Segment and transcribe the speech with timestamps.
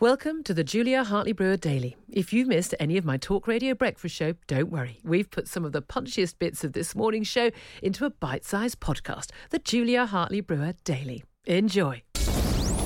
[0.00, 1.94] Welcome to the Julia Hartley Brewer Daily.
[2.08, 4.98] If you've missed any of my talk radio breakfast show, don't worry.
[5.04, 7.50] We've put some of the punchiest bits of this morning's show
[7.82, 11.24] into a bite sized podcast, the Julia Hartley Brewer Daily.
[11.44, 12.02] Enjoy.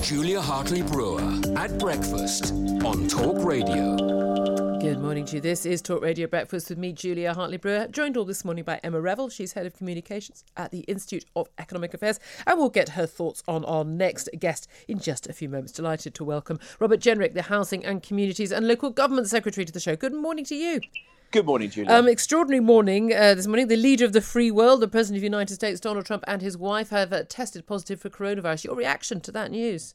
[0.03, 1.23] Julia Hartley Brewer
[1.57, 4.64] at breakfast on Talk Radio.
[4.85, 5.41] Good morning to you.
[5.41, 8.81] This is Talk Radio Breakfast with me, Julia Hartley Brewer, joined all this morning by
[8.85, 9.31] Emma Revell.
[9.31, 13.43] She's head of communications at the Institute of Economic Affairs, and we'll get her thoughts
[13.49, 15.73] on our next guest in just a few moments.
[15.73, 19.81] Delighted to welcome Robert Jenrick, the Housing and Communities and Local Government Secretary to the
[19.81, 19.97] show.
[19.97, 20.83] Good morning to you.
[21.31, 21.91] Good morning, Julia.
[21.91, 23.69] Um, extraordinary morning uh, this morning.
[23.69, 26.43] The leader of the free world, the President of the United States, Donald Trump, and
[26.43, 28.65] his wife have uh, tested positive for coronavirus.
[28.65, 29.95] Your reaction to that news?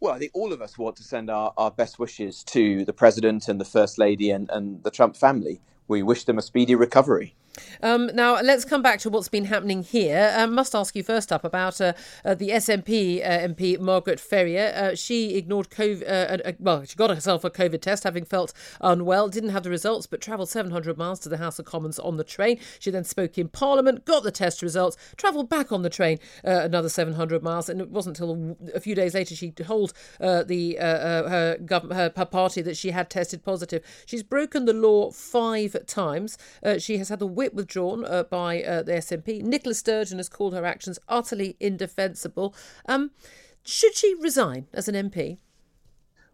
[0.00, 2.94] Well, I think all of us want to send our, our best wishes to the
[2.94, 5.60] President and the First Lady and, and the Trump family.
[5.88, 7.36] We wish them a speedy recovery.
[7.82, 10.32] Um, now, let's come back to what's been happening here.
[10.36, 14.72] I must ask you first up about uh, uh, the SNP uh, MP, Margaret Ferrier.
[14.74, 19.28] Uh, she ignored COVID, uh, well, she got herself a COVID test, having felt unwell,
[19.28, 22.24] didn't have the results, but travelled 700 miles to the House of Commons on the
[22.24, 22.58] train.
[22.78, 26.60] She then spoke in Parliament, got the test results, travelled back on the train uh,
[26.62, 31.56] another 700 miles, and it wasn't until a few days later she told the her,
[31.68, 33.82] her, her party that she had tested positive.
[34.06, 36.36] She's broken the law five times.
[36.78, 39.40] she has had the whip withdrawn uh, by uh, the SNP.
[39.42, 42.54] Nicola Sturgeon has called her actions utterly indefensible.
[42.84, 43.12] Um,
[43.64, 45.38] should she resign as an MP?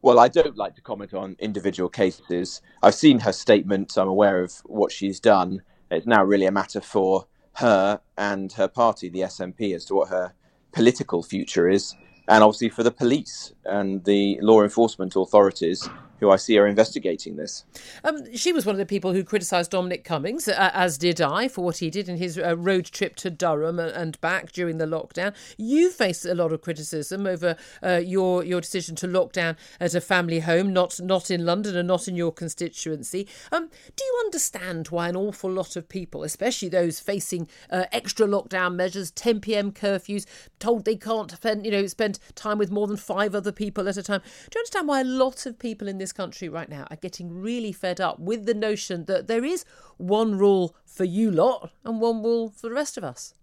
[0.02, 2.60] Well, I don't like to comment on individual cases.
[2.82, 3.96] I've seen her statement.
[3.96, 5.62] I'm aware of what she's done.
[5.92, 10.08] It's now really a matter for her and her party, the SNP, as to what
[10.08, 10.34] her
[10.72, 11.94] political future is,
[12.26, 15.88] and obviously for the police and the law enforcement authorities
[16.20, 17.64] who I see are investigating this.
[18.04, 21.48] Um, she was one of the people who criticised Dominic Cummings, uh, as did I,
[21.48, 24.86] for what he did in his uh, road trip to Durham and back during the
[24.86, 25.34] lockdown.
[25.56, 29.94] You faced a lot of criticism over uh, your your decision to lock down at
[29.94, 33.28] a family home, not not in London and not in your constituency.
[33.52, 38.26] Um, do you understand why an awful lot of people, especially those facing uh, extra
[38.26, 39.72] lockdown measures, 10 p.m.
[39.72, 40.26] curfews,
[40.58, 43.96] told they can't spend you know spend time with more than five other people at
[43.96, 44.20] a time?
[44.50, 46.96] Do you understand why a lot of people in this this country right now are
[46.96, 49.64] getting really fed up with the notion that there is
[49.96, 53.34] one rule for you lot and one rule for the rest of us.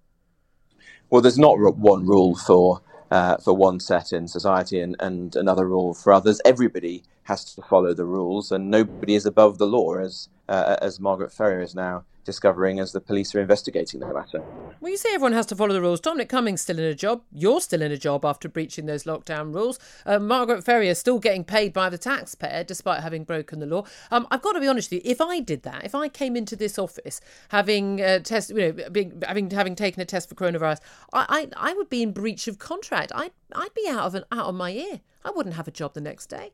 [1.10, 2.82] Well, there's not one rule for
[3.12, 6.40] uh, for one set in society and, and another rule for others.
[6.46, 11.00] Everybody has to follow the rules, and nobody is above the law, as uh, as
[11.00, 14.42] Margaret Ferrier is now discovering as the police are investigating the matter.
[14.80, 16.00] Well, you say everyone has to follow the rules.
[16.00, 17.22] Dominic Cummings still in a job.
[17.32, 19.80] You're still in a job after breaching those lockdown rules.
[20.06, 23.86] Uh, Margaret Ferrier is still getting paid by the taxpayer despite having broken the law.
[24.12, 25.12] Um, I've got to be honest with you.
[25.12, 28.90] If I did that, if I came into this office having uh, test, you know,
[28.90, 30.80] being, having having taken a test for coronavirus,
[31.12, 33.12] I, I I would be in breach of contract.
[33.14, 35.02] I'd I'd be out of an out of my ear.
[35.26, 36.54] I wouldn't have a job the next day.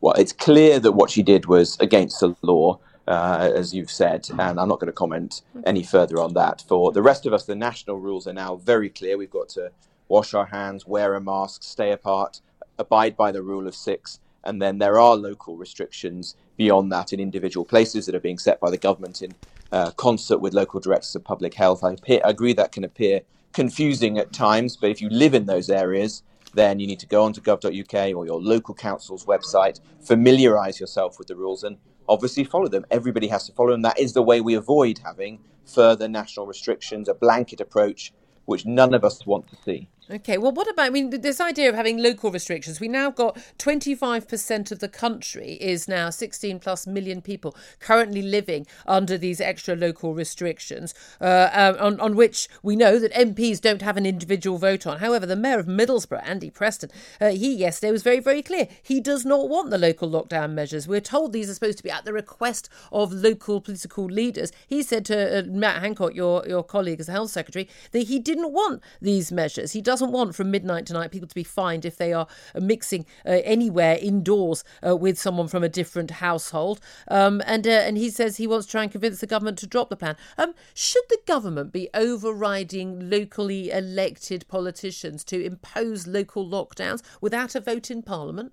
[0.00, 2.78] Well, it's clear that what she did was against the law
[3.08, 6.64] uh, as you've said, and I'm not going to comment any further on that.
[6.66, 9.16] For the rest of us, the national rules are now very clear.
[9.16, 9.70] We've got to
[10.08, 12.40] wash our hands, wear a mask, stay apart,
[12.78, 17.20] abide by the rule of six, and then there are local restrictions beyond that in
[17.20, 19.34] individual places that are being set by the government in
[19.72, 21.84] uh, concert with local directors of public health.
[21.84, 23.20] I, appear, I agree that can appear
[23.52, 26.22] confusing at times, but if you live in those areas,
[26.56, 31.28] then you need to go onto gov.uk or your local council's website, familiarise yourself with
[31.28, 31.76] the rules, and
[32.08, 32.84] obviously follow them.
[32.90, 33.82] Everybody has to follow them.
[33.82, 38.12] That is the way we avoid having further national restrictions, a blanket approach,
[38.46, 39.88] which none of us want to see.
[40.08, 42.78] Okay, well, what about, I mean, this idea of having local restrictions?
[42.78, 48.68] We now got 25% of the country is now 16 plus million people currently living
[48.86, 53.82] under these extra local restrictions, uh, um, on, on which we know that MPs don't
[53.82, 54.98] have an individual vote on.
[54.98, 58.68] However, the Mayor of Middlesbrough, Andy Preston, uh, he yesterday was very, very clear.
[58.80, 60.86] He does not want the local lockdown measures.
[60.86, 64.52] We're told these are supposed to be at the request of local political leaders.
[64.68, 68.20] He said to uh, Matt Hancock, your, your colleague as the Health Secretary, that he
[68.20, 69.72] didn't want these measures.
[69.72, 73.06] He doesn't want from midnight tonight people to be fined if they are uh, mixing
[73.24, 76.80] uh, anywhere indoors uh, with someone from a different household.
[77.08, 79.66] Um, and uh, and he says he wants to try and convince the government to
[79.66, 80.16] drop the plan.
[80.36, 87.60] Um, should the government be overriding locally elected politicians to impose local lockdowns without a
[87.60, 88.52] vote in Parliament?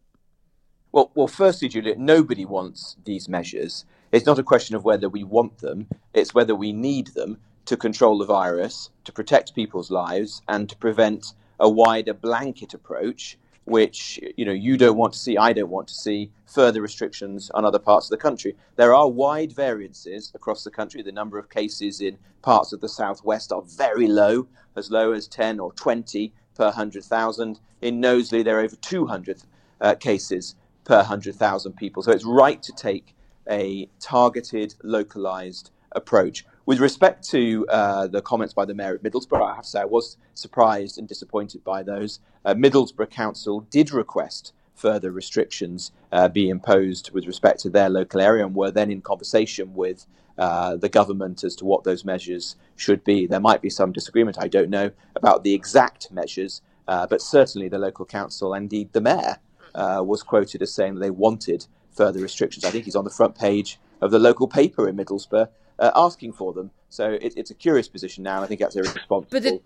[0.93, 3.83] Well, well, firstly, Julia, nobody wants these measures.
[4.13, 7.77] It's not a question of whether we want them; it's whether we need them to
[7.77, 14.19] control the virus, to protect people's lives, and to prevent a wider blanket approach, which
[14.35, 17.65] you know you don't want to see, I don't want to see further restrictions on
[17.65, 18.55] other parts of the country.
[18.75, 21.01] There are wide variances across the country.
[21.01, 25.27] The number of cases in parts of the southwest are very low, as low as
[25.27, 27.59] 10 or 20 per 100,000.
[27.81, 29.43] In Knowsley, there are over 200
[29.81, 32.03] uh, cases per 100,000 people.
[32.03, 33.15] So it's right to take
[33.49, 36.45] a targeted, localized approach.
[36.65, 39.81] With respect to uh, the comments by the mayor of Middlesbrough, I have to say
[39.81, 42.21] I was surprised and disappointed by those.
[42.45, 48.21] Uh, Middlesbrough Council did request further restrictions uh, be imposed with respect to their local
[48.21, 50.05] area and were then in conversation with
[50.37, 53.27] uh, the government as to what those measures should be.
[53.27, 57.67] There might be some disagreement, I don't know, about the exact measures, uh, but certainly
[57.67, 59.37] the local council, indeed the mayor,
[59.75, 62.63] uh, was quoted as saying they wanted further restrictions.
[62.63, 65.49] I think he's on the front page of the local paper in Middlesbrough
[65.83, 66.71] Uh, asking for them.
[66.87, 68.41] So it, it's a curious position now.
[68.41, 69.27] I think that's irresponsible.
[69.29, 69.61] But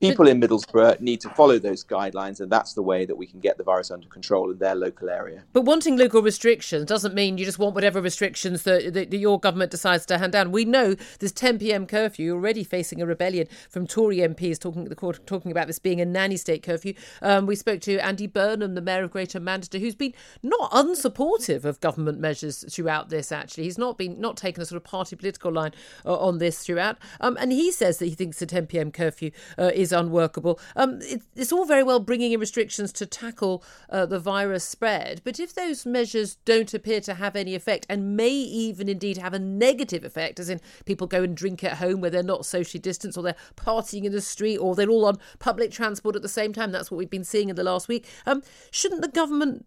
[0.00, 3.40] people in Middlesbrough need to follow those guidelines, and that's the way that we can
[3.40, 5.44] get the virus under control in their local area.
[5.52, 9.40] But wanting local restrictions doesn't mean you just want whatever restrictions that, that, that your
[9.40, 10.52] government decides to hand down.
[10.52, 11.86] We know this 10 p.m.
[11.86, 14.86] curfew You're already facing a rebellion from Tory MPs talking
[15.26, 16.94] talking about this being a nanny state curfew.
[17.22, 21.64] Um, we spoke to Andy Burnham, the mayor of Greater Manchester, who's been not unsupportive
[21.64, 23.32] of government measures throughout this.
[23.32, 25.72] Actually, he's not been not taken a sort of party political line
[26.04, 28.90] uh, on this throughout, um, and he says that he thinks the 10 p.m.
[28.90, 30.60] curfew uh, is is unworkable.
[30.74, 35.22] Um, it, it's all very well bringing in restrictions to tackle uh, the virus spread,
[35.24, 39.32] but if those measures don't appear to have any effect and may even indeed have
[39.32, 42.80] a negative effect, as in people go and drink at home where they're not socially
[42.80, 46.28] distanced or they're partying in the street or they're all on public transport at the
[46.28, 49.64] same time, that's what we've been seeing in the last week, um, shouldn't the government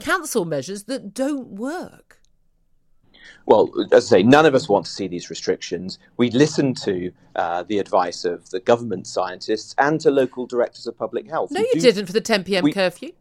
[0.00, 2.19] cancel measures that don't work?
[3.46, 5.98] Well, as I say, none of us want to see these restrictions.
[6.16, 10.96] We listen to uh, the advice of the government scientists and to local directors of
[10.96, 11.50] public health.
[11.50, 12.64] No, you do, didn't for the 10 p.m.
[12.64, 13.12] We, curfew.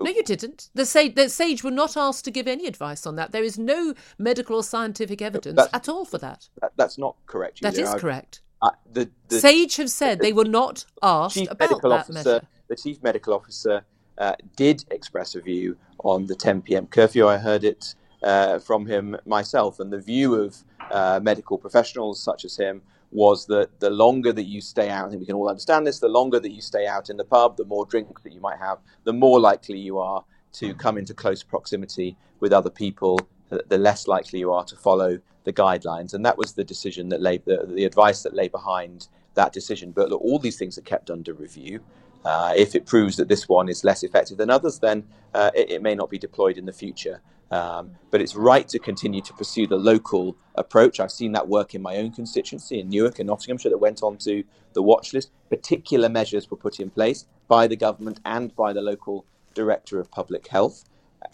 [0.00, 0.70] No, you didn't.
[0.74, 3.32] The SAGE, the SAGE were not asked to give any advice on that.
[3.32, 6.48] There is no medical or scientific evidence at all for that.
[6.60, 7.60] that that's not correct.
[7.62, 8.40] That is correct.
[8.62, 12.12] Uh, the, the, SAGE have said they were not asked chief about medical that officer,
[12.12, 12.46] measure.
[12.68, 13.84] The chief medical officer
[14.18, 16.86] uh, did express a view on the 10 p.m.
[16.86, 17.26] curfew.
[17.26, 19.80] I heard it uh, from him myself.
[19.80, 20.56] And the view of
[20.90, 25.20] uh, medical professionals such as him was that the longer that you stay out, think
[25.20, 27.64] we can all understand this, the longer that you stay out in the pub, the
[27.64, 31.42] more drinks that you might have, the more likely you are to come into close
[31.42, 33.18] proximity with other people,
[33.48, 36.12] the less likely you are to follow the guidelines.
[36.12, 39.92] And that was the decision that lay, the, the advice that lay behind that decision.
[39.92, 41.80] But look, all these things are kept under review.
[42.24, 45.04] Uh, if it proves that this one is less effective than others, then
[45.34, 47.20] uh, it, it, may not be deployed in the future.
[47.50, 51.00] Um, but it's right to continue to pursue the local approach.
[51.00, 54.18] I've seen that work in my own constituency in Newark and Nottinghamshire that went on
[54.18, 54.44] to
[54.74, 55.30] the watch list.
[55.48, 60.10] Particular measures were put in place by the government and by the local director of
[60.10, 60.84] public health.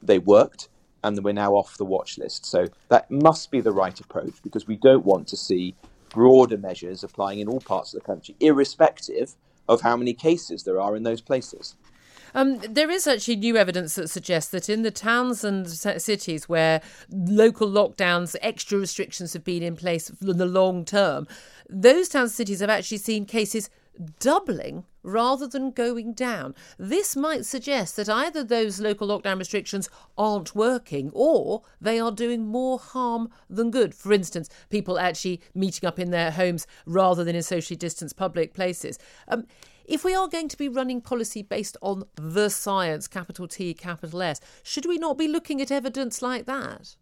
[0.03, 0.69] They worked,
[1.03, 2.47] and we're now off the watch list.
[2.47, 5.75] So that must be the right approach because we don't want to see
[6.09, 9.35] broader measures applying in all parts of the country, irrespective
[9.69, 11.77] of how many cases there are in those places.
[12.37, 16.81] Um, there is actually new evidence that suggests that in the towns and cities where
[17.11, 21.29] local lockdowns, extra restrictions have been in place in the long term,
[21.71, 23.71] those towns and cities have actually seen cases
[24.19, 26.55] doubling rather than going down.
[26.79, 32.47] This might suggest that either those local lockdown restrictions aren't working or they are doing
[32.47, 33.95] more harm than good.
[33.95, 38.55] For instance, people actually meeting up in their homes rather than in socially distanced public
[38.55, 38.99] places.
[39.29, 39.47] Um,
[39.85, 44.23] if we are going to be running policy based on the science, capital T, capital
[44.23, 46.97] S, should we not be looking at evidence like that?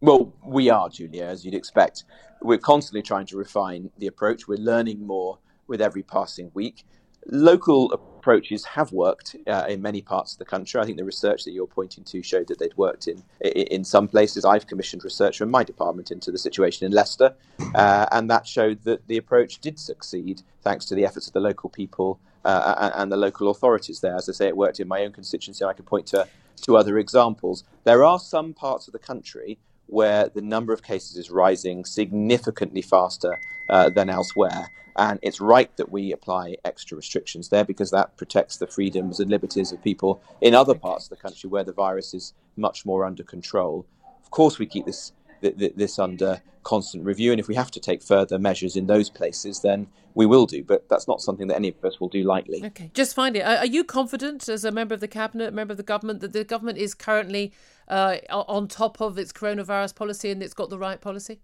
[0.00, 2.04] Well, we are, Julia, as you'd expect.
[2.42, 4.48] We're constantly trying to refine the approach.
[4.48, 6.84] We're learning more with every passing week.
[7.26, 10.80] Local approaches have worked uh, in many parts of the country.
[10.80, 14.08] I think the research that you're pointing to showed that they'd worked in in some
[14.08, 14.44] places.
[14.44, 17.34] I've commissioned research from my department into the situation in Leicester,
[17.74, 21.40] uh, and that showed that the approach did succeed thanks to the efforts of the
[21.40, 24.16] local people uh, and the local authorities there.
[24.16, 25.64] As I say, it worked in my own constituency.
[25.64, 26.28] I can point to
[26.62, 27.64] to other examples.
[27.84, 29.58] There are some parts of the country
[29.90, 34.70] where the number of cases is rising significantly faster uh, than elsewhere.
[34.96, 39.30] And it's right that we apply extra restrictions there because that protects the freedoms and
[39.30, 43.04] liberties of people in other parts of the country where the virus is much more
[43.04, 43.86] under control.
[44.22, 48.02] Of course, we keep this this under constant review, and if we have to take
[48.02, 50.62] further measures in those places, then we will do.
[50.62, 52.62] But that's not something that any of us will do lightly.
[52.64, 55.82] Okay, just finally, are you confident as a member of the cabinet, member of the
[55.82, 57.52] government, that the government is currently
[57.90, 61.40] uh, on top of its coronavirus policy and it's got the right policy?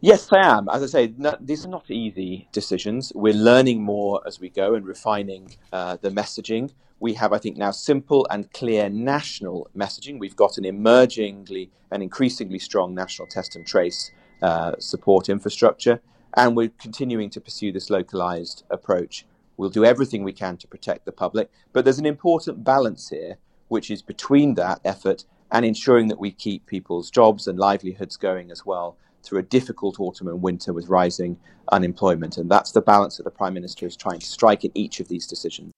[0.00, 0.68] Yes, I am.
[0.68, 3.12] As I say, no, these are not easy decisions.
[3.14, 6.72] We're learning more as we go and refining uh, the messaging.
[7.00, 10.18] We have, I think, now simple and clear national messaging.
[10.20, 16.00] We've got an emergingly and increasingly strong national test and trace uh, support infrastructure,
[16.36, 19.26] and we're continuing to pursue this localized approach.
[19.56, 23.38] We'll do everything we can to protect the public, but there's an important balance here,
[23.68, 28.50] which is between that effort and ensuring that we keep people's jobs and livelihoods going
[28.50, 31.38] as well through a difficult autumn and winter with rising
[31.72, 32.36] unemployment.
[32.38, 35.08] And that's the balance that the Prime Minister is trying to strike in each of
[35.08, 35.72] these decisions.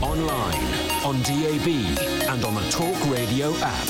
[0.00, 0.54] Online,
[1.04, 1.68] on DAB,
[2.28, 3.88] and on the Talk Radio app.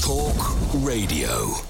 [0.00, 1.69] Talk Radio.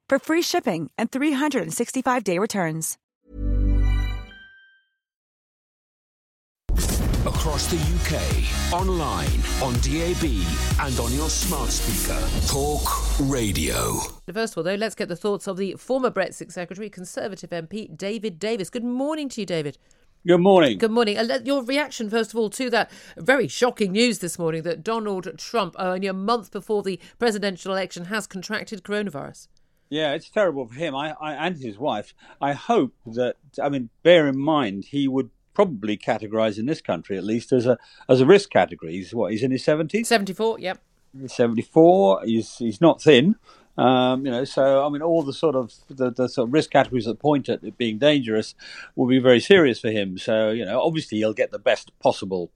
[0.11, 2.97] for free shipping and 365-day returns.
[7.25, 9.29] Across the UK, online,
[9.63, 10.25] on DAB,
[10.81, 12.19] and on your smart speaker.
[12.47, 12.81] Talk
[13.21, 14.01] Radio.
[14.33, 17.95] First of all, though, let's get the thoughts of the former Brexit Secretary, Conservative MP
[17.95, 18.69] David Davis.
[18.69, 19.77] Good morning to you, David.
[20.27, 20.77] Good morning.
[20.77, 21.17] Good morning.
[21.45, 25.75] Your reaction, first of all, to that very shocking news this morning that Donald Trump,
[25.79, 29.47] uh, only a month before the presidential election, has contracted coronavirus.
[29.91, 32.13] Yeah, it's terrible for him I, I, and his wife.
[32.39, 37.17] I hope that, I mean, bear in mind, he would probably categorise in this country
[37.17, 38.93] at least as a as a risk category.
[38.93, 39.33] He's what?
[39.33, 40.07] He's in his seventies.
[40.07, 40.57] Seventy four.
[40.59, 40.79] Yep.
[41.27, 42.21] Seventy four.
[42.23, 43.35] He's he's not thin.
[43.77, 46.71] Um, you know, so I mean, all the sort of the, the sort of risk
[46.71, 48.55] categories that point at it being dangerous
[48.95, 50.17] will be very serious for him.
[50.17, 52.49] So you know, obviously he'll get the best possible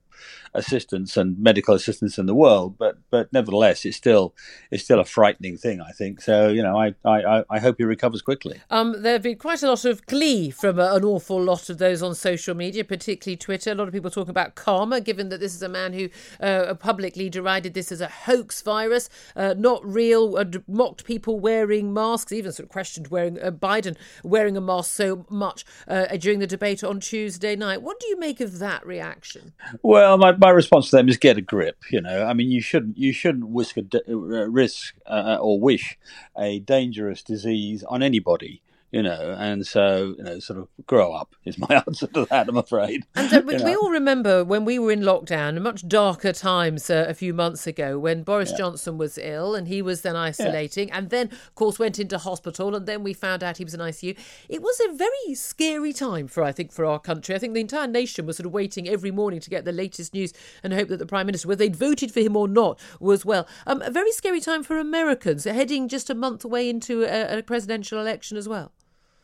[0.54, 4.34] assistance and medical assistance in the world, but but nevertheless, it's still
[4.70, 5.80] it's still a frightening thing.
[5.80, 6.48] I think so.
[6.48, 8.60] You know, I I, I hope he recovers quickly.
[8.70, 11.78] Um, there have been quite a lot of glee from a, an awful lot of
[11.78, 13.72] those on social media, particularly Twitter.
[13.72, 16.08] A lot of people talking about karma, given that this is a man who
[16.40, 21.92] uh, publicly derided this as a hoax virus, uh, not real, uh, mocked people wearing
[21.92, 26.38] masks, even sort of questioned wearing uh, Biden wearing a mask so much uh, during
[26.38, 27.82] the debate on Tuesday night.
[27.82, 29.52] What do you make of that reaction?
[29.82, 31.76] Well, my, my response to them is get a grip.
[31.90, 35.98] You know, I mean, you shouldn't you shouldn't whisk a, uh, risk uh, or wish
[36.36, 41.34] a dangerous disease on anybody you know, and so you know, sort of grow up
[41.44, 42.48] is my answer to that.
[42.48, 43.04] I'm afraid.
[43.14, 47.06] And uh, we, we all remember when we were in lockdown, much darker times uh,
[47.08, 48.58] a few months ago, when Boris yeah.
[48.58, 50.98] Johnson was ill and he was then isolating, yeah.
[50.98, 53.80] and then of course went into hospital, and then we found out he was in
[53.80, 54.16] ICU.
[54.48, 57.34] It was a very scary time for I think for our country.
[57.34, 60.14] I think the entire nation was sort of waiting every morning to get the latest
[60.14, 63.24] news and hope that the prime minister, whether they'd voted for him or not, was
[63.24, 63.48] well.
[63.66, 67.42] Um, a very scary time for Americans, heading just a month away into a, a
[67.42, 68.72] presidential election as well.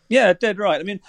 [0.09, 0.81] Yeah, dead right.
[0.81, 1.01] I mean,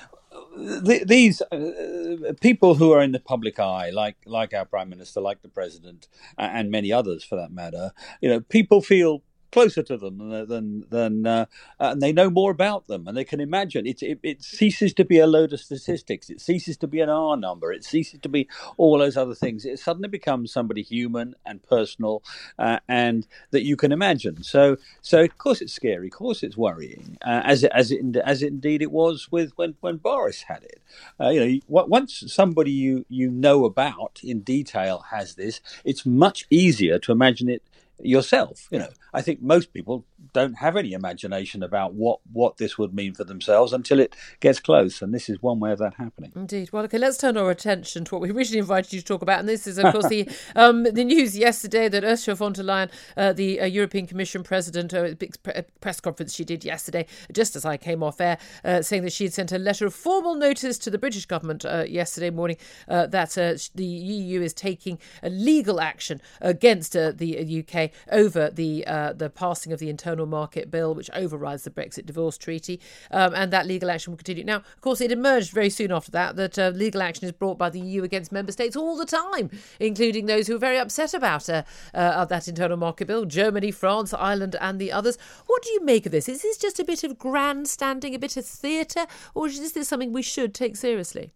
[0.86, 5.22] th- these uh, people who are in the public eye, like like our prime minister,
[5.22, 6.08] like the president,
[6.38, 9.24] and many others for that matter, you know, people feel
[9.54, 10.18] closer to them
[10.48, 11.46] than than, uh,
[11.80, 13.08] and they know more about them.
[13.08, 16.30] And they can imagine it, it, it ceases to be a load of statistics.
[16.30, 17.72] It ceases to be an r number.
[17.72, 19.64] It ceases to be all those other things.
[19.64, 22.24] It suddenly becomes somebody human and personal
[22.58, 24.44] uh, and that you can imagine.
[24.44, 26.08] So so of course it's scary.
[26.08, 29.76] Of course it's worrying uh, as it as it as indeed it was with when
[29.82, 30.82] when Boris had it.
[31.22, 36.48] Uh, you know once somebody you you know about in detail has this it's much
[36.50, 37.62] easier to imagine it
[38.04, 38.68] yourself.
[38.72, 42.94] You know, I think most people don't have any imagination about what what this would
[42.94, 46.32] mean for themselves until it gets close, and this is one way of that happening.
[46.36, 46.72] Indeed.
[46.72, 49.40] Well, okay, let's turn our attention to what we originally invited you to talk about,
[49.40, 52.90] and this is, of course, the um, the news yesterday that Ursula von der Leyen,
[53.18, 55.36] uh, the uh, European Commission president, a uh, big
[55.82, 59.26] press conference she did yesterday, just as I came off air, uh, saying that she
[59.26, 63.08] had sent a letter of formal notice to the British government uh, yesterday morning uh,
[63.08, 63.32] that
[63.76, 68.84] the EU is taking a legal action against the UK over the
[69.16, 72.80] the passing of the internal market bill, which overrides the Brexit divorce treaty,
[73.12, 74.44] um, and that legal action will continue.
[74.44, 77.58] Now, of course, it emerged very soon after that that uh, legal action is brought
[77.58, 81.14] by the EU against member states all the time, including those who are very upset
[81.14, 85.18] about uh, uh, that internal market bill Germany, France, Ireland, and the others.
[85.48, 86.30] What do you make of this?
[86.30, 90.14] Is this just a bit of grandstanding, a bit of theatre, or is this something
[90.14, 91.34] we should take seriously?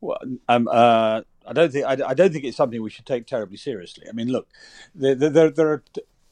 [0.00, 0.18] Well,
[0.48, 3.56] um, uh, I don't think I, I, don't think it's something we should take terribly
[3.56, 4.06] seriously.
[4.08, 4.48] I mean, look,
[4.94, 5.82] there, there, there are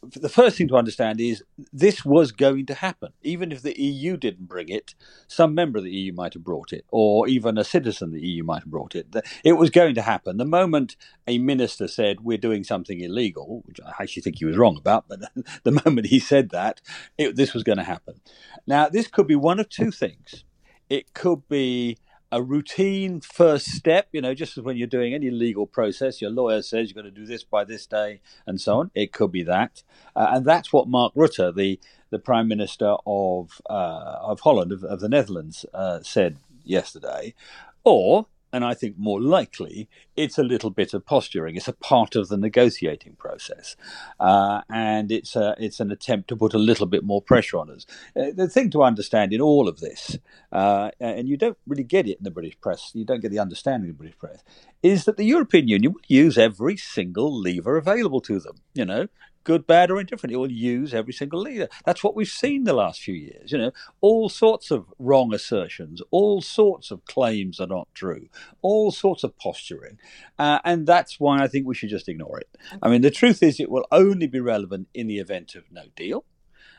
[0.03, 3.13] the first thing to understand is this was going to happen.
[3.23, 4.95] Even if the EU didn't bring it,
[5.29, 8.27] some member of the EU might have brought it, or even a citizen of the
[8.27, 9.15] EU might have brought it.
[9.45, 10.39] It was going to happen.
[10.39, 14.57] The moment a minister said, We're doing something illegal, which I actually think he was
[14.57, 15.21] wrong about, but
[15.63, 16.81] the moment he said that,
[17.17, 18.21] it, this was going to happen.
[18.67, 20.45] Now, this could be one of two things.
[20.91, 21.97] It could be
[22.33, 26.31] a routine first step, you know, just as when you're doing any legal process, your
[26.31, 28.91] lawyer says you've got to do this by this day and so on.
[28.95, 29.83] It could be that.
[30.17, 34.83] Uh, and that's what Mark Rutte, the, the Prime Minister of, uh, of Holland, of,
[34.83, 37.35] of the Netherlands, uh, said yesterday.
[37.85, 41.57] Or and I think more likely it's a little bit of posturing.
[41.57, 43.77] It's a part of the negotiating process,
[44.21, 47.71] uh, and it's a, it's an attempt to put a little bit more pressure on
[47.71, 47.87] us.
[48.17, 50.19] Uh, the thing to understand in all of this,
[50.53, 53.39] uh, and you don't really get it in the British press, you don't get the
[53.39, 54.43] understanding of the British press,
[54.83, 58.57] is that the European Union will use every single lever available to them.
[58.75, 59.09] You know,
[59.45, 60.33] good, bad, or indifferent.
[60.33, 61.69] It will use every single leader.
[61.85, 63.53] That's what we've seen the last few years.
[63.53, 68.29] You know, all sorts of wrong assertions, all sorts of claims are not true,
[68.61, 69.99] all sorts of posturing,
[70.39, 72.49] uh, and that's why I think we should just ignore it.
[72.83, 75.85] I mean, the truth is, it will only be relevant in the event of no
[75.97, 76.25] deal.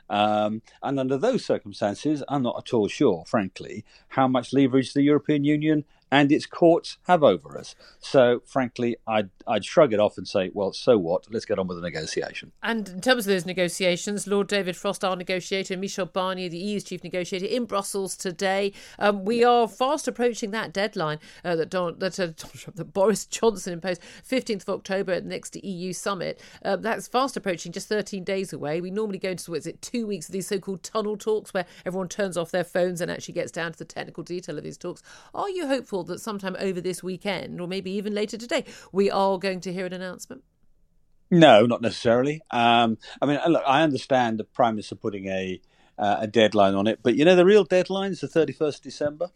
[0.10, 5.02] Um, and under those circumstances, I'm not at all sure, frankly, how much leverage the
[5.02, 7.74] European Union and its courts have over us.
[8.00, 11.26] So, frankly, I'd, I'd shrug it off and say, well, so what?
[11.32, 12.52] Let's get on with the negotiation.
[12.62, 16.84] And in terms of those negotiations, Lord David Frost, our negotiator, Michel Barnier, the EU's
[16.84, 18.74] chief negotiator, in Brussels today.
[19.00, 22.28] Um, we are fast approaching that deadline uh, that, Don, that, uh,
[22.76, 26.40] that, Boris Johnson imposed, 15th of October at the next EU summit.
[26.64, 28.82] Uh, that's fast approaching, just 13 days away.
[28.82, 31.56] We normally go into, what is it, two weeks of these so called tunnel talks
[31.56, 34.64] where everyone turns off their phones and actually gets down to the technical detail of
[34.64, 35.02] these talks.
[35.34, 36.03] Are you hopeful?
[36.04, 39.86] That sometime over this weekend, or maybe even later today, we are going to hear
[39.86, 40.44] an announcement?
[41.32, 42.42] No, not necessarily.
[42.52, 45.62] Um, I mean, look, I understand the Prime Minister putting a
[45.98, 49.30] uh, a deadline on it, but you know, the real deadline is the 31st December.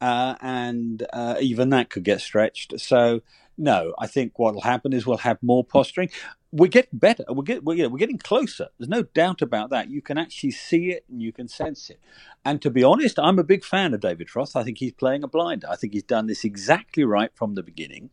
[0.00, 2.80] Uh, and uh, even that could get stretched.
[2.80, 3.22] So,
[3.58, 6.10] no, I think what will happen is we'll have more posturing.
[6.50, 7.24] We get better.
[7.28, 8.68] We're, get, we're, we're getting closer.
[8.78, 9.88] There's no doubt about that.
[9.90, 11.98] You can actually see it and you can sense it.
[12.44, 14.56] And to be honest, I'm a big fan of David Frost.
[14.56, 15.68] I think he's playing a blinder.
[15.70, 18.10] I think he's done this exactly right from the beginning.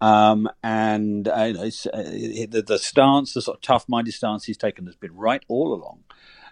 [0.00, 4.56] Um, and uh, you know, uh, the, the stance, the sort of tough-minded stance he's
[4.56, 6.05] taken has been right all along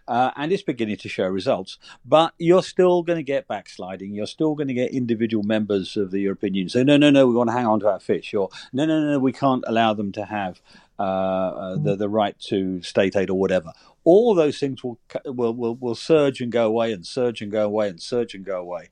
[0.06, 1.78] uh, and it's beginning to show results.
[2.04, 4.14] But you're still going to get backsliding.
[4.14, 7.26] You're still going to get individual members of the European Union say, no, no, no,
[7.26, 9.94] we want to hang on to our fish, or no, no, no, we can't allow
[9.94, 10.60] them to have
[10.98, 13.72] uh, uh, the the right to state aid or whatever.
[14.04, 17.64] All those things will will will, will surge and go away, and surge and go
[17.64, 18.90] away, and surge and go away.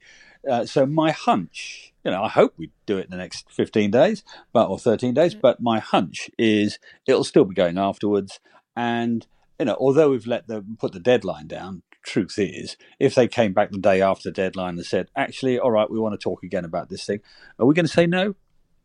[0.49, 3.93] Uh, so my hunch, you know, I hope we do it in the next 15
[3.93, 5.35] days, but or 13 days.
[5.37, 8.41] But my hunch is it'll still be going afterwards,
[8.75, 9.27] and
[9.59, 13.53] you know, although we've let them put the deadline down, truth is, if they came
[13.53, 16.43] back the day after the deadline and said, actually, all right, we want to talk
[16.43, 17.21] again about this thing,
[17.59, 18.35] are we going to say no?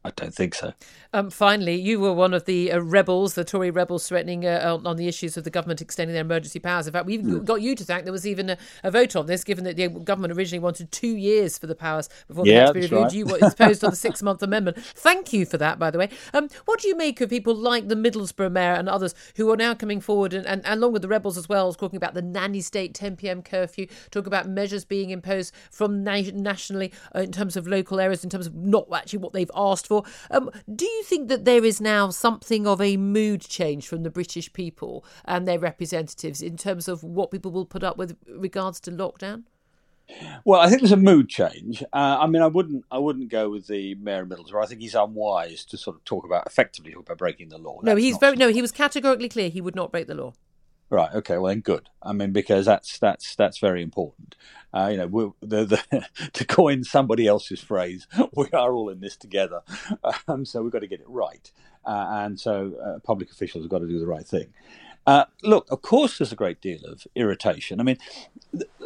[0.07, 0.73] I don't think so.
[1.13, 4.95] Um, finally, you were one of the uh, rebels, the Tory rebels, threatening uh, on
[4.95, 6.87] the issues of the government extending their emergency powers.
[6.87, 7.43] In fact, we've mm.
[7.43, 8.05] got you to thank.
[8.05, 11.15] There was even a, a, vote on this, given that the government originally wanted two
[11.15, 13.01] years for the powers before they had to be reviewed.
[13.01, 13.13] Right.
[13.13, 14.77] You were opposed on the six month amendment.
[14.77, 16.09] Thank you for that, by the way.
[16.33, 19.57] Um, what do you make of people like the Middlesbrough mayor and others who are
[19.57, 22.21] now coming forward, and, and, and along with the rebels as well, talking about the
[22.21, 23.41] nanny state 10 p.m.
[23.41, 28.23] curfew, talk about measures being imposed from na- nationally uh, in terms of local areas,
[28.23, 29.96] in terms of not actually what they've asked for.
[30.31, 34.09] Um, do you think that there is now something of a mood change from the
[34.09, 38.79] British people and their representatives in terms of what people will put up with regards
[38.81, 39.43] to lockdown?
[40.45, 41.83] Well, I think there's a mood change.
[41.91, 44.63] Uh, I mean, I wouldn't, I wouldn't go with the mayor of Middlesbrough.
[44.63, 47.79] I think he's unwise to sort of talk about effectively talk about breaking the law.
[47.83, 48.49] No, That's he's very no.
[48.49, 50.33] He was categorically clear he would not break the law.
[50.89, 51.13] Right.
[51.15, 51.37] Okay.
[51.37, 51.89] Well, then, good.
[52.01, 54.35] I mean, because that's that's that's very important.
[54.73, 59.17] Uh, you know, the, the, to coin somebody else's phrase, we are all in this
[59.17, 59.61] together.
[60.29, 61.51] Um, so we've got to get it right,
[61.85, 64.47] uh, and so uh, public officials have got to do the right thing.
[65.05, 67.79] Uh, look, of course, there's a great deal of irritation.
[67.79, 67.97] I mean,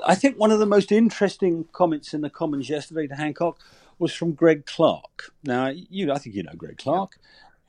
[0.06, 3.60] I think one of the most interesting comments in the Commons yesterday to Hancock
[3.98, 5.32] was from Greg Clark.
[5.44, 7.18] Now, you, I think you know Greg Clark.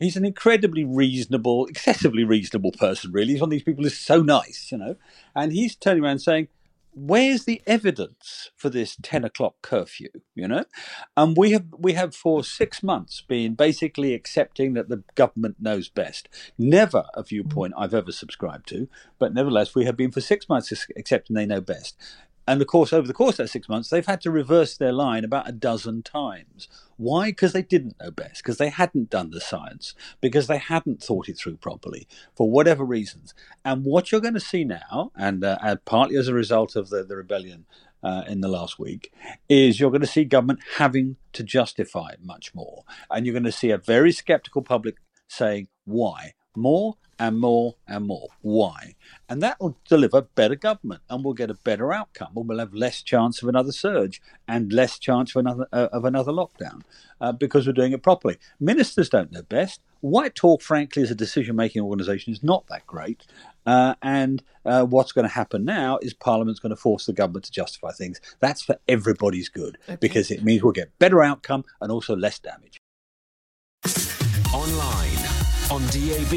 [0.02, 3.32] He's an incredibly reasonable, excessively reasonable person, really.
[3.32, 4.96] He's one of these people who's so nice, you know.
[5.34, 6.48] And he's turning around saying,
[6.94, 10.10] Where's the evidence for this 10 o'clock curfew?
[10.34, 10.64] You know?
[11.16, 15.88] And we have we have for six months been basically accepting that the government knows
[15.88, 16.28] best.
[16.58, 18.88] Never a viewpoint I've ever subscribed to,
[19.18, 21.96] but nevertheless, we have been for six months accepting they know best.
[22.46, 24.92] And of course, over the course of that six months, they've had to reverse their
[24.92, 26.68] line about a dozen times.
[26.96, 27.30] Why?
[27.30, 31.28] Because they didn't know best, because they hadn't done the science, because they hadn't thought
[31.28, 33.32] it through properly, for whatever reasons.
[33.64, 36.90] And what you're going to see now, and, uh, and partly as a result of
[36.90, 37.66] the, the rebellion
[38.02, 39.12] uh, in the last week,
[39.48, 42.82] is you're going to see government having to justify it much more.
[43.08, 44.96] And you're going to see a very skeptical public
[45.28, 46.34] saying, why?
[46.54, 48.28] More and more and more.
[48.40, 48.96] Why?
[49.28, 52.74] And that will deliver better government and we'll get a better outcome and we'll have
[52.74, 56.82] less chance of another surge and less chance of another, uh, of another lockdown
[57.20, 58.38] uh, because we're doing it properly.
[58.58, 59.80] Ministers don't know best.
[60.00, 63.24] Whitehall, frankly, as a decision making organisation, is not that great.
[63.64, 67.44] Uh, and uh, what's going to happen now is Parliament's going to force the government
[67.44, 68.20] to justify things.
[68.40, 69.96] That's for everybody's good okay.
[70.00, 72.78] because it means we'll get better outcome and also less damage.
[74.52, 75.21] Online,
[75.72, 76.34] on DAB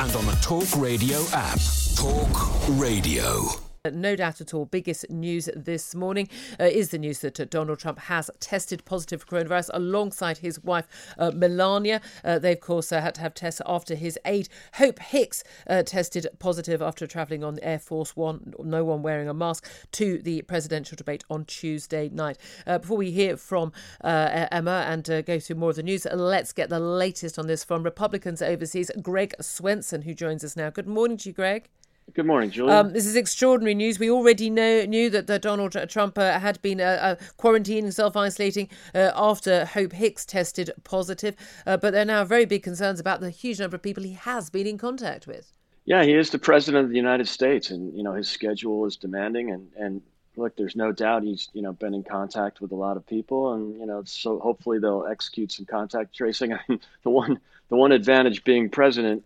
[0.00, 1.60] and on the Talk Radio app.
[1.94, 3.61] Talk Radio.
[3.90, 4.66] No doubt at all.
[4.66, 6.28] Biggest news this morning
[6.60, 10.62] uh, is the news that uh, Donald Trump has tested positive for coronavirus alongside his
[10.62, 10.86] wife
[11.18, 12.00] uh, Melania.
[12.22, 15.82] Uh, they, of course, uh, had to have tests after his aide Hope Hicks uh,
[15.82, 20.42] tested positive after travelling on Air Force One, no one wearing a mask, to the
[20.42, 22.38] presidential debate on Tuesday night.
[22.64, 23.72] before we hear from
[24.04, 27.82] Emma and go through more of the news, let's get the latest on this from
[27.82, 28.92] Republicans overseas.
[29.02, 30.70] Greg Swenson, who joins us now.
[30.70, 31.68] Good morning to you, Greg.
[32.14, 32.74] Good morning, Julia.
[32.74, 33.98] Um, this is extraordinary news.
[33.98, 38.68] We already know, knew that Donald Trump uh, had been uh, uh, quarantining, self isolating
[38.94, 41.36] uh, after Hope Hicks tested positive,
[41.66, 44.12] uh, but there are now very big concerns about the huge number of people he
[44.12, 45.52] has been in contact with.
[45.86, 48.96] Yeah, he is the president of the United States, and you know his schedule is
[48.96, 49.50] demanding.
[49.50, 50.02] And and
[50.36, 53.54] look, there's no doubt he's you know been in contact with a lot of people,
[53.54, 56.58] and you know so hopefully they'll execute some contact tracing.
[56.68, 59.24] the one the one advantage being president,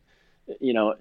[0.60, 0.94] you know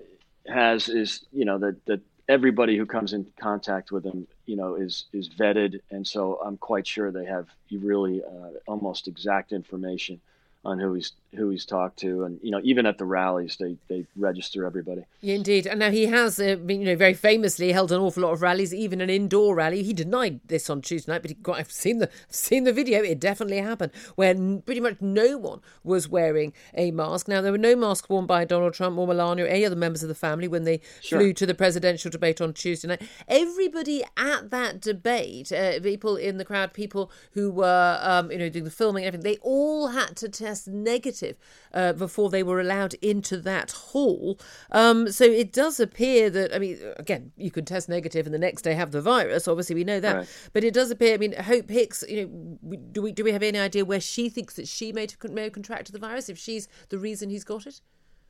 [0.47, 4.75] has is you know that that everybody who comes in contact with him you know
[4.75, 5.79] is is vetted.
[5.91, 10.19] And so i'm quite sure they have really uh, almost exact information
[10.65, 13.78] on who he's who he's talked to, and you know even at the rallies they
[13.88, 15.04] they register everybody.
[15.21, 18.23] Yeah, indeed, and now he has, uh, been, you know, very famously held an awful
[18.23, 19.84] lot of rallies, even an indoor rally.
[19.84, 23.04] He denied this on Tuesday night, but he, I've seen the seen the video.
[23.04, 27.28] It definitely happened, where pretty much no one was wearing a mask.
[27.28, 30.04] Now there were no masks worn by Donald Trump or Melania or any other members
[30.04, 31.19] of the family when they sure.
[31.19, 33.01] flew to the presidential debate on Tuesday night.
[33.28, 38.49] Everybody at that debate, uh, people in the crowd, people who were, um, you know,
[38.49, 41.38] doing the filming, everything, they all had to test negative
[41.74, 44.39] uh, before they were allowed into that hall.
[44.72, 48.39] Um, so it does appear that, I mean, again, you can test negative and the
[48.39, 49.48] next day have the virus.
[49.48, 50.15] Obviously, we know that.
[50.15, 50.50] Right.
[50.54, 53.44] But it does appear, I mean, Hope Hicks, you know, do we do we have
[53.44, 56.68] any idea where she thinks that she may, may have contracted the virus if she's
[56.89, 57.82] the reason he's got it?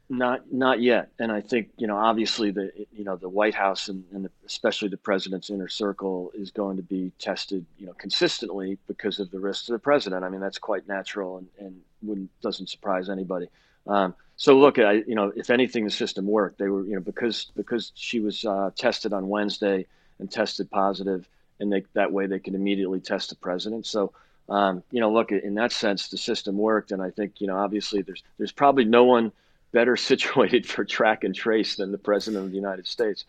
[0.07, 3.89] Not not yet, and I think you know obviously the you know the White House
[3.89, 7.93] and, and the, especially the president's inner circle is going to be tested you know
[7.93, 10.23] consistently because of the risk to the president.
[10.23, 13.47] I mean that's quite natural and, and wouldn't doesn't surprise anybody.
[13.87, 16.57] Um, so look, I you know if anything the system worked.
[16.57, 19.85] They were you know because because she was uh, tested on Wednesday
[20.19, 21.27] and tested positive,
[21.59, 23.85] and they, that way they can immediately test the president.
[23.85, 24.11] So
[24.49, 27.57] um, you know look in that sense the system worked, and I think you know
[27.57, 29.31] obviously there's there's probably no one
[29.71, 33.25] better situated for track and trace than the President of the United States.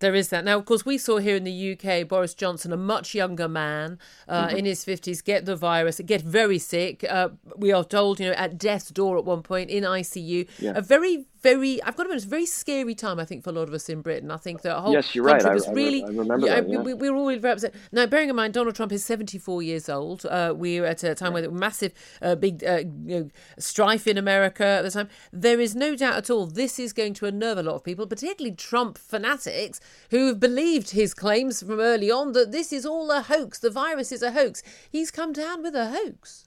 [0.00, 0.44] There is that.
[0.44, 3.98] Now, of course, we saw here in the UK Boris Johnson, a much younger man
[4.28, 4.56] uh, mm-hmm.
[4.56, 7.04] in his 50s, get the virus, get very sick.
[7.08, 10.48] Uh, we are told, you know, at death's door at one point in ICU.
[10.58, 10.72] Yeah.
[10.76, 13.52] A very, very, I've got to it's a very scary time, I think, for a
[13.52, 14.30] lot of us in Britain.
[14.30, 15.54] I think the whole yes, you're country right.
[15.54, 16.02] was I, really.
[16.02, 16.80] I remember yeah, that, yeah.
[16.80, 17.74] We, we, were all very upset.
[17.92, 20.26] Now, bearing in mind, Donald Trump is 74 years old.
[20.26, 24.06] Uh, we're at a time where there was massive, uh, big uh, you know, strife
[24.06, 25.08] in America at the time.
[25.32, 28.06] There is no doubt at all this is going to unnerve a lot of people,
[28.06, 33.10] particularly Trump fanatics who have believed his claims from early on that this is all
[33.10, 34.62] a hoax, the virus is a hoax.
[34.90, 36.46] He's come down with a hoax.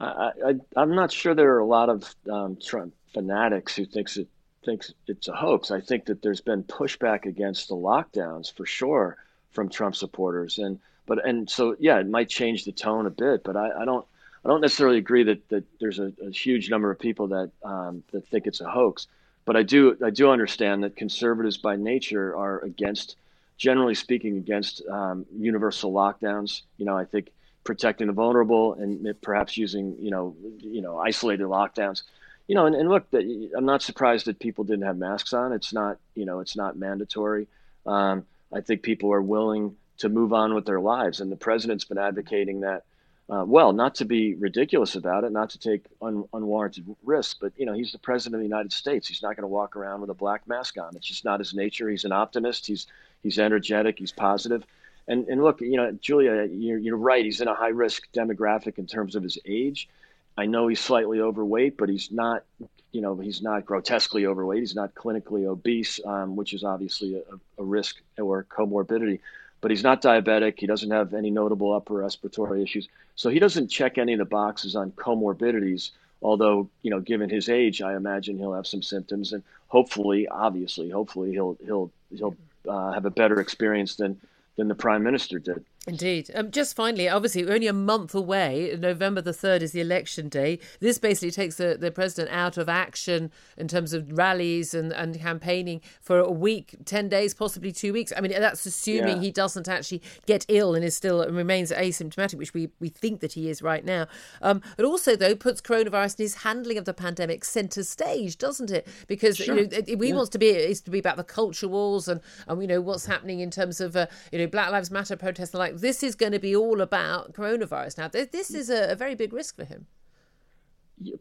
[0.00, 4.28] I, am not sure there are a lot of um, Trump fanatics who thinks it
[4.64, 5.70] thinks it's a hoax.
[5.70, 9.16] I think that there's been pushback against the lockdowns for sure
[9.50, 13.42] from Trump supporters, and but and so yeah, it might change the tone a bit,
[13.44, 14.06] but I, I don't
[14.44, 18.02] I don't necessarily agree that that there's a, a huge number of people that um,
[18.12, 19.06] that think it's a hoax.
[19.44, 23.16] But I do I do understand that conservatives by nature are against,
[23.56, 26.62] generally speaking, against um, universal lockdowns.
[26.76, 27.30] You know, I think
[27.64, 32.02] protecting the vulnerable and perhaps using you know you know isolated lockdowns
[32.48, 35.52] you know, and, and look, I'm not surprised that people didn't have masks on.
[35.52, 37.46] It's not, you know, it's not mandatory.
[37.86, 41.84] Um, I think people are willing to move on with their lives, and the president's
[41.84, 42.84] been advocating that.
[43.30, 47.52] Uh, well, not to be ridiculous about it, not to take un, unwarranted risks, but
[47.56, 49.06] you know, he's the president of the United States.
[49.06, 50.94] He's not going to walk around with a black mask on.
[50.96, 51.88] It's just not his nature.
[51.88, 52.66] He's an optimist.
[52.66, 52.88] He's
[53.22, 53.98] he's energetic.
[53.98, 54.66] He's positive.
[55.08, 57.24] And and look, you know, Julia, you're, you're right.
[57.24, 59.88] He's in a high risk demographic in terms of his age.
[60.36, 62.44] I know he's slightly overweight, but he's not,
[62.90, 64.60] you know, he's not grotesquely overweight.
[64.60, 69.20] He's not clinically obese, um, which is obviously a, a, risk or comorbidity.
[69.60, 70.58] But he's not diabetic.
[70.58, 72.88] He doesn't have any notable upper respiratory issues.
[73.14, 75.90] So he doesn't check any of the boxes on comorbidities.
[76.22, 80.88] Although, you know, given his age, I imagine he'll have some symptoms, and hopefully, obviously,
[80.88, 82.36] hopefully he'll he'll he'll
[82.68, 84.20] uh, have a better experience than
[84.56, 85.64] than the prime minister did.
[85.88, 86.30] Indeed.
[86.32, 88.72] Um, just finally, obviously, we're only a month away.
[88.78, 90.60] November the 3rd is the election day.
[90.78, 95.18] This basically takes the, the president out of action in terms of rallies and, and
[95.18, 98.12] campaigning for a week, 10 days, possibly two weeks.
[98.16, 99.22] I mean, that's assuming yeah.
[99.22, 103.18] he doesn't actually get ill and is still and remains asymptomatic, which we, we think
[103.18, 104.06] that he is right now.
[104.40, 108.70] Um, it also, though, puts coronavirus and his handling of the pandemic centre stage, doesn't
[108.70, 108.86] it?
[109.08, 109.58] Because sure.
[109.58, 110.14] you know, we yeah.
[110.14, 113.06] wants to be is to be about the culture wars and, and you know what's
[113.06, 116.14] happening in terms of uh, you know Black Lives Matter protests and like this is
[116.14, 117.98] going to be all about coronavirus.
[117.98, 119.86] Now, this is a, a very big risk for him.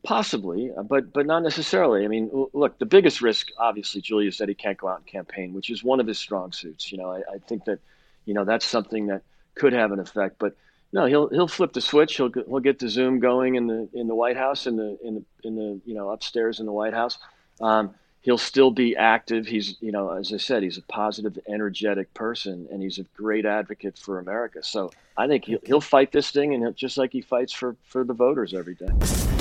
[0.04, 2.06] Possibly, uh, but but not necessarily.
[2.06, 5.08] I mean, look, the biggest risk, obviously, Julia, is that he can't go out and
[5.08, 6.92] campaign, which is one of his strong suits.
[6.92, 7.80] You know, I, I think that,
[8.26, 9.24] you know, that's something that
[9.56, 10.36] could have an effect.
[10.38, 10.56] But
[10.94, 12.18] no, he'll he'll flip the switch.
[12.18, 15.16] He'll he'll get the Zoom going in the in the White House, in the in
[15.16, 17.18] the in the you know upstairs in the White House.
[17.60, 19.48] Um, he'll still be active.
[19.48, 23.46] He's, you know, as I said, he's a positive, energetic person, and he's a great
[23.46, 24.64] advocate for America.
[24.64, 28.04] So I think he'll, he'll fight this thing, and just like he fights for, for
[28.04, 28.90] the voters every day.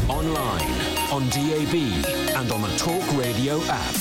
[0.09, 0.71] Online,
[1.12, 1.75] on DAB,
[2.37, 3.95] and on the Talk Radio app.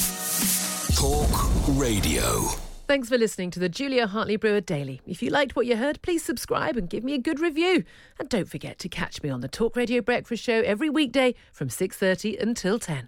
[0.95, 1.29] Talk
[1.77, 2.47] Radio.
[2.87, 4.99] Thanks for listening to the Julia Hartley Brewer Daily.
[5.05, 7.83] If you liked what you heard, please subscribe and give me a good review.
[8.19, 11.69] And don't forget to catch me on the Talk Radio Breakfast Show every weekday from
[11.69, 13.07] 6:30 until 10.